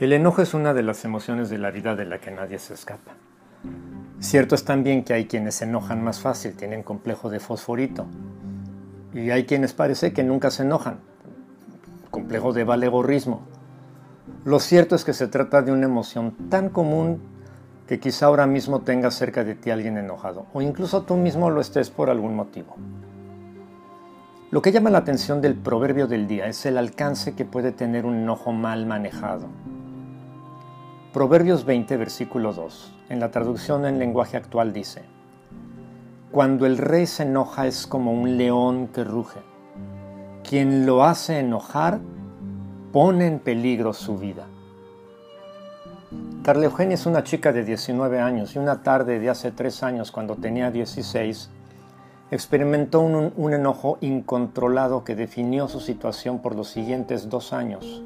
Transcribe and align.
El 0.00 0.12
enojo 0.12 0.42
es 0.42 0.54
una 0.54 0.74
de 0.74 0.84
las 0.84 1.04
emociones 1.04 1.50
de 1.50 1.58
la 1.58 1.72
vida 1.72 1.96
de 1.96 2.04
la 2.04 2.20
que 2.20 2.30
nadie 2.30 2.60
se 2.60 2.72
escapa. 2.72 3.14
Cierto 4.20 4.54
es 4.54 4.64
también 4.64 5.02
que 5.02 5.12
hay 5.12 5.26
quienes 5.26 5.56
se 5.56 5.64
enojan 5.64 6.04
más 6.04 6.20
fácil, 6.20 6.54
tienen 6.54 6.84
complejo 6.84 7.30
de 7.30 7.40
fosforito. 7.40 8.06
Y 9.12 9.30
hay 9.30 9.44
quienes 9.44 9.72
parece 9.72 10.12
que 10.12 10.22
nunca 10.22 10.52
se 10.52 10.62
enojan, 10.62 11.00
complejo 12.12 12.52
de 12.52 12.62
valegorrismo. 12.62 13.42
Lo 14.44 14.60
cierto 14.60 14.94
es 14.94 15.04
que 15.04 15.12
se 15.12 15.26
trata 15.26 15.62
de 15.62 15.72
una 15.72 15.86
emoción 15.86 16.48
tan 16.48 16.68
común 16.68 17.20
que 17.88 17.98
quizá 17.98 18.26
ahora 18.26 18.46
mismo 18.46 18.82
tengas 18.82 19.14
cerca 19.14 19.42
de 19.42 19.56
ti 19.56 19.72
alguien 19.72 19.98
enojado, 19.98 20.46
o 20.52 20.62
incluso 20.62 21.02
tú 21.02 21.16
mismo 21.16 21.50
lo 21.50 21.60
estés 21.60 21.90
por 21.90 22.08
algún 22.08 22.36
motivo. 22.36 22.76
Lo 24.52 24.62
que 24.62 24.70
llama 24.70 24.90
la 24.90 24.98
atención 24.98 25.40
del 25.40 25.56
proverbio 25.56 26.06
del 26.06 26.28
día 26.28 26.46
es 26.46 26.64
el 26.66 26.78
alcance 26.78 27.34
que 27.34 27.44
puede 27.44 27.72
tener 27.72 28.06
un 28.06 28.14
enojo 28.14 28.52
mal 28.52 28.86
manejado. 28.86 29.48
Proverbios 31.12 31.64
20, 31.64 31.96
versículo 31.96 32.52
2, 32.52 32.92
en 33.08 33.18
la 33.18 33.30
traducción 33.30 33.86
en 33.86 33.98
lenguaje 33.98 34.36
actual 34.36 34.74
dice, 34.74 35.00
Cuando 36.30 36.66
el 36.66 36.76
rey 36.76 37.06
se 37.06 37.22
enoja 37.22 37.66
es 37.66 37.86
como 37.86 38.12
un 38.12 38.36
león 38.36 38.88
que 38.88 39.04
ruge. 39.04 39.40
Quien 40.46 40.84
lo 40.84 41.04
hace 41.04 41.38
enojar 41.38 42.00
pone 42.92 43.26
en 43.26 43.38
peligro 43.38 43.94
su 43.94 44.18
vida. 44.18 44.44
Carla 46.42 46.66
Eugenia 46.66 46.94
es 46.94 47.06
una 47.06 47.24
chica 47.24 47.52
de 47.52 47.64
19 47.64 48.20
años 48.20 48.54
y 48.54 48.58
una 48.58 48.82
tarde 48.82 49.18
de 49.18 49.30
hace 49.30 49.50
tres 49.50 49.82
años, 49.82 50.12
cuando 50.12 50.36
tenía 50.36 50.70
16, 50.70 51.48
experimentó 52.30 53.00
un, 53.00 53.32
un, 53.34 53.54
enojo 53.54 53.96
incontrolado 54.02 55.04
que 55.04 55.16
definió 55.16 55.68
su 55.68 55.80
situación 55.80 56.40
por 56.40 56.54
los 56.54 56.68
siguientes 56.68 57.30
dos 57.30 57.54
años 57.54 58.02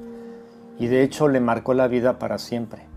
y 0.79 0.87
de 0.87 1.03
hecho 1.03 1.27
le 1.27 1.41
marcó 1.41 1.75
la 1.75 1.89
vida 1.89 2.21
para 2.21 2.39
siempre. 2.39 2.92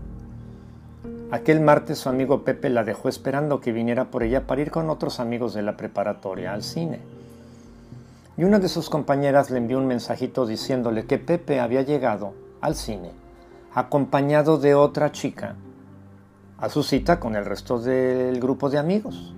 Aquel 1.30 1.60
martes 1.60 1.98
su 1.98 2.08
amigo 2.08 2.44
Pepe 2.44 2.70
la 2.70 2.84
dejó 2.84 3.08
esperando 3.08 3.60
que 3.60 3.72
viniera 3.72 4.06
por 4.06 4.22
ella 4.22 4.46
para 4.46 4.62
ir 4.62 4.70
con 4.70 4.90
otros 4.90 5.18
amigos 5.18 5.54
de 5.54 5.62
la 5.62 5.76
preparatoria 5.76 6.52
al 6.52 6.62
cine. 6.62 7.00
Y 8.36 8.44
una 8.44 8.60
de 8.60 8.68
sus 8.68 8.88
compañeras 8.88 9.50
le 9.50 9.58
envió 9.58 9.78
un 9.78 9.86
mensajito 9.86 10.46
diciéndole 10.46 11.06
que 11.06 11.18
Pepe 11.18 11.58
había 11.58 11.82
llegado 11.82 12.34
al 12.60 12.76
cine 12.76 13.10
acompañado 13.76 14.56
de 14.56 14.74
otra 14.74 15.12
chica 15.12 15.54
a 16.56 16.70
su 16.70 16.82
cita 16.82 17.20
con 17.20 17.36
el 17.36 17.44
resto 17.44 17.78
del 17.78 18.40
grupo 18.40 18.70
de 18.70 18.78
amigos. 18.78 19.34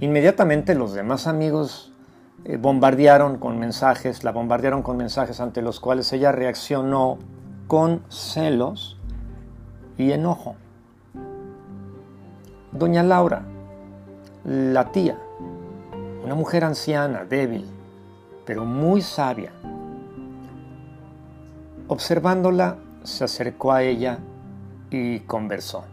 Inmediatamente 0.00 0.74
los 0.74 0.92
demás 0.92 1.26
amigos 1.26 1.94
eh, 2.44 2.58
bombardearon 2.58 3.38
con 3.38 3.58
mensajes, 3.58 4.24
la 4.24 4.32
bombardearon 4.32 4.82
con 4.82 4.98
mensajes 4.98 5.40
ante 5.40 5.62
los 5.62 5.80
cuales 5.80 6.12
ella 6.12 6.32
reaccionó 6.32 7.18
con 7.66 8.02
celos 8.10 8.97
y 9.98 10.12
enojo. 10.12 10.54
Doña 12.72 13.02
Laura, 13.02 13.42
la 14.44 14.92
tía, 14.92 15.18
una 16.24 16.34
mujer 16.34 16.64
anciana, 16.64 17.24
débil, 17.24 17.66
pero 18.46 18.64
muy 18.64 19.02
sabia, 19.02 19.52
observándola, 21.88 22.76
se 23.02 23.24
acercó 23.24 23.72
a 23.72 23.82
ella 23.82 24.18
y 24.90 25.20
conversó. 25.20 25.84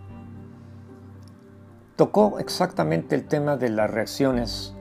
Tocó 1.96 2.40
exactamente 2.40 3.16
el 3.16 3.26
tema 3.26 3.58
de 3.58 3.70
las 3.70 3.90
reacciones 3.90 4.74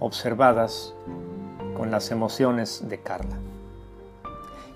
observadas 0.00 0.94
con 1.76 1.90
las 1.90 2.10
emociones 2.10 2.88
de 2.88 3.00
Carla. 3.00 3.36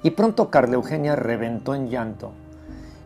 Y 0.02 0.10
pronto 0.10 0.50
Carla 0.50 0.74
Eugenia 0.74 1.16
reventó 1.16 1.74
en 1.74 1.88
llanto 1.88 2.32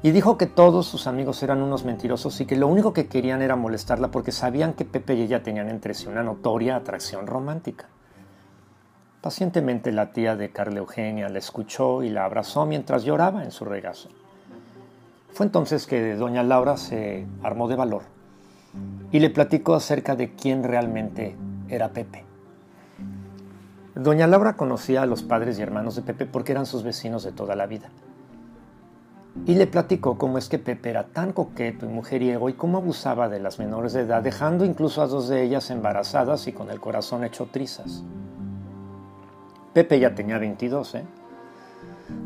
y 0.04 0.12
dijo 0.12 0.36
que 0.36 0.46
todos 0.46 0.86
sus 0.86 1.06
amigos 1.06 1.42
eran 1.42 1.62
unos 1.62 1.86
mentirosos 1.86 2.38
y 2.38 2.44
que 2.44 2.56
lo 2.56 2.68
único 2.68 2.92
que 2.92 3.06
querían 3.06 3.40
era 3.40 3.56
molestarla 3.56 4.08
porque 4.08 4.32
sabían 4.32 4.74
que 4.74 4.84
Pepe 4.84 5.14
y 5.14 5.22
ella 5.22 5.42
tenían 5.42 5.70
entre 5.70 5.94
sí 5.94 6.06
una 6.08 6.22
notoria 6.22 6.76
atracción 6.76 7.26
romántica. 7.26 7.86
Pacientemente 9.22 9.92
la 9.92 10.12
tía 10.12 10.36
de 10.36 10.50
Carla 10.50 10.80
Eugenia 10.80 11.30
la 11.30 11.38
escuchó 11.38 12.02
y 12.02 12.10
la 12.10 12.26
abrazó 12.26 12.66
mientras 12.66 13.04
lloraba 13.04 13.44
en 13.44 13.50
su 13.50 13.64
regazo. 13.64 14.10
Fue 15.32 15.46
entonces 15.46 15.86
que 15.86 16.16
doña 16.16 16.42
Laura 16.42 16.76
se 16.76 17.26
armó 17.42 17.66
de 17.66 17.76
valor 17.76 18.02
y 19.10 19.20
le 19.20 19.30
platicó 19.30 19.72
acerca 19.72 20.16
de 20.16 20.34
quién 20.34 20.64
realmente 20.64 21.34
era 21.70 21.88
Pepe. 21.88 22.24
Doña 23.94 24.26
Laura 24.26 24.54
conocía 24.58 25.00
a 25.00 25.06
los 25.06 25.22
padres 25.22 25.58
y 25.58 25.62
hermanos 25.62 25.96
de 25.96 26.02
Pepe 26.02 26.26
porque 26.26 26.52
eran 26.52 26.66
sus 26.66 26.82
vecinos 26.82 27.22
de 27.22 27.32
toda 27.32 27.56
la 27.56 27.64
vida 27.64 27.88
y 29.46 29.54
le 29.54 29.66
platicó 29.66 30.16
cómo 30.16 30.38
es 30.38 30.48
que 30.48 30.58
Pepe 30.58 30.90
era 30.90 31.04
tan 31.04 31.32
coqueto 31.32 31.86
y 31.86 31.88
mujeriego 31.88 32.48
y 32.48 32.54
cómo 32.54 32.78
abusaba 32.78 33.28
de 33.28 33.40
las 33.40 33.58
menores 33.58 33.92
de 33.92 34.02
edad, 34.02 34.22
dejando 34.22 34.64
incluso 34.64 35.02
a 35.02 35.06
dos 35.06 35.28
de 35.28 35.42
ellas 35.42 35.70
embarazadas 35.70 36.46
y 36.46 36.52
con 36.52 36.70
el 36.70 36.80
corazón 36.80 37.24
hecho 37.24 37.48
trizas. 37.50 38.02
Pepe 39.72 39.98
ya 39.98 40.14
tenía 40.14 40.38
22, 40.38 40.94
¿eh? 40.94 41.04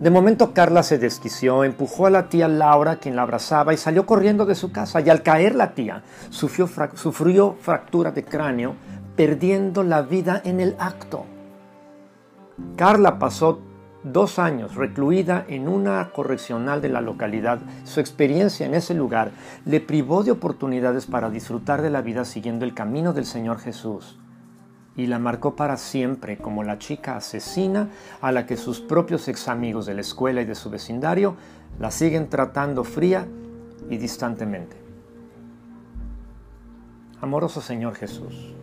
De 0.01 0.11
momento 0.11 0.53
Carla 0.53 0.83
se 0.83 0.99
desquició, 0.99 1.65
empujó 1.65 2.07
a 2.07 2.11
la 2.11 2.29
tía 2.29 2.47
Laura, 2.49 2.97
quien 2.97 3.17
la 3.17 3.23
abrazaba, 3.23 3.73
y 3.73 3.77
salió 3.77 4.07
corriendo 4.07 4.45
de 4.45 4.55
su 4.55 4.71
casa. 4.71 5.01
Y 5.01 5.09
al 5.09 5.23
caer 5.23 5.55
la 5.55 5.73
tía, 5.75 6.03
sufrió, 6.31 6.69
sufrió 6.95 7.57
fractura 7.61 8.11
de 8.11 8.25
cráneo, 8.25 8.75
perdiendo 9.17 9.83
la 9.83 10.03
vida 10.03 10.43
en 10.45 10.61
el 10.61 10.77
acto. 10.79 11.25
Carla 12.77 13.19
pasó 13.19 13.61
dos 14.13 14.39
años 14.39 14.75
recluida 14.75 15.45
en 15.49 15.69
una 15.69 16.11
correccional 16.11 16.81
de 16.83 16.89
la 16.89 17.01
localidad, 17.01 17.61
su 17.85 18.01
experiencia 18.01 18.67
en 18.67 18.75
ese 18.75 18.95
lugar 18.95 19.31
le 19.65 19.81
privó 19.81 20.25
de 20.25 20.31
oportunidades 20.31 21.07
para 21.07 21.31
disfrutar 21.31 21.83
de 21.83 21.91
la 21.91 22.03
vida 22.03 22.25
siguiendo 22.25 22.65
el 22.65 22.75
camino 22.75 23.13
del 23.13 23.27
Señor 23.27 23.59
Jesús 23.59 24.19
y 24.99 25.07
la 25.07 25.21
marcó 25.21 25.55
para 25.55 25.77
siempre 25.77 26.39
como 26.39 26.65
la 26.65 26.79
chica 26.79 27.17
asesina 27.17 27.89
a 28.21 28.33
la 28.33 28.47
que 28.47 28.57
sus 28.57 28.81
propios 28.81 29.29
ex 29.29 29.47
amigos 29.47 29.87
de 29.87 29.95
la 29.95 30.01
escuela 30.01 30.43
y 30.43 30.45
de 30.45 30.57
su 30.57 30.71
vecindario 30.71 31.37
la 31.79 31.93
siguen 31.93 32.29
tratando 32.29 32.83
fría 32.83 33.27
y 33.89 33.97
distantemente. 33.97 34.77
Amoroso 37.21 37.61
Señor 37.61 37.95
Jesús, 37.95 38.55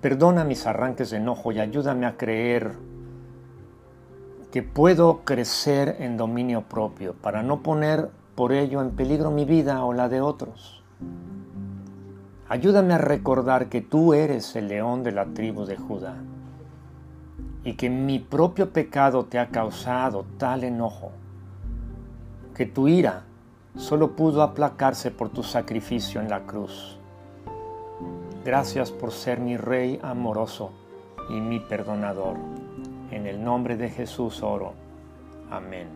perdona 0.00 0.44
mis 0.44 0.66
arranques 0.66 1.10
de 1.10 1.16
enojo 1.16 1.50
y 1.50 1.58
ayúdame 1.58 2.06
a 2.06 2.16
creer 2.16 2.74
que 4.52 4.62
puedo 4.62 5.20
crecer 5.24 5.96
en 6.00 6.16
dominio 6.16 6.62
propio 6.62 7.14
para 7.14 7.42
no 7.42 7.62
poner 7.62 8.10
por 8.34 8.52
ello 8.52 8.80
en 8.80 8.90
peligro 8.92 9.30
mi 9.30 9.44
vida 9.44 9.84
o 9.84 9.92
la 9.92 10.08
de 10.08 10.20
otros. 10.20 10.82
Ayúdame 12.48 12.94
a 12.94 12.98
recordar 12.98 13.68
que 13.68 13.82
tú 13.82 14.14
eres 14.14 14.56
el 14.56 14.68
león 14.68 15.02
de 15.02 15.12
la 15.12 15.26
tribu 15.26 15.66
de 15.66 15.76
Judá 15.76 16.16
y 17.62 17.74
que 17.74 17.90
mi 17.90 18.18
propio 18.18 18.70
pecado 18.70 19.26
te 19.26 19.38
ha 19.38 19.48
causado 19.48 20.24
tal 20.38 20.64
enojo 20.64 21.12
que 22.58 22.66
tu 22.66 22.88
ira 22.88 23.22
solo 23.76 24.16
pudo 24.16 24.42
aplacarse 24.42 25.12
por 25.12 25.28
tu 25.28 25.44
sacrificio 25.44 26.20
en 26.20 26.28
la 26.28 26.40
cruz. 26.40 26.98
Gracias 28.44 28.90
por 28.90 29.12
ser 29.12 29.38
mi 29.38 29.56
Rey 29.56 30.00
amoroso 30.02 30.72
y 31.30 31.40
mi 31.40 31.60
perdonador. 31.60 32.36
En 33.10 33.26
el 33.26 33.42
nombre 33.42 33.76
de 33.76 33.88
Jesús 33.88 34.42
oro. 34.42 34.74
Amén. 35.50 35.88